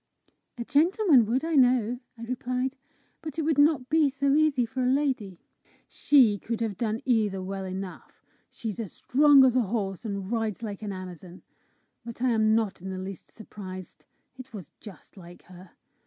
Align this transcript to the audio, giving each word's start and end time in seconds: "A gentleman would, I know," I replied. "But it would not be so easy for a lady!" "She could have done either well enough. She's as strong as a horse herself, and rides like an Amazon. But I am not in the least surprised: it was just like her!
"A 0.57 0.65
gentleman 0.65 1.27
would, 1.27 1.45
I 1.45 1.53
know," 1.53 1.99
I 2.17 2.23
replied. 2.23 2.75
"But 3.21 3.37
it 3.37 3.43
would 3.43 3.59
not 3.59 3.87
be 3.87 4.09
so 4.09 4.33
easy 4.33 4.65
for 4.65 4.81
a 4.83 4.87
lady!" 4.89 5.37
"She 5.87 6.39
could 6.39 6.59
have 6.59 6.75
done 6.75 7.03
either 7.05 7.39
well 7.39 7.65
enough. 7.65 8.25
She's 8.49 8.79
as 8.79 8.93
strong 8.93 9.45
as 9.45 9.55
a 9.55 9.61
horse 9.61 10.01
herself, 10.01 10.05
and 10.23 10.31
rides 10.31 10.63
like 10.63 10.81
an 10.81 10.91
Amazon. 10.91 11.43
But 12.03 12.19
I 12.23 12.31
am 12.31 12.55
not 12.55 12.81
in 12.81 12.89
the 12.89 12.97
least 12.97 13.29
surprised: 13.31 14.05
it 14.37 14.55
was 14.55 14.71
just 14.79 15.17
like 15.17 15.43
her! 15.43 15.69